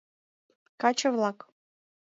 [0.81, 1.37] Каче-влак...